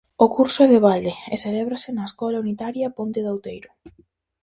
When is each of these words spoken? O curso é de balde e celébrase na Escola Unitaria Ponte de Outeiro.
O 0.25 0.27
curso 0.35 0.59
é 0.65 0.67
de 0.73 0.79
balde 0.87 1.13
e 1.33 1.35
celébrase 1.45 1.89
na 1.93 2.05
Escola 2.09 2.41
Unitaria 2.45 2.93
Ponte 2.97 3.19
de 3.25 3.31
Outeiro. 3.33 3.69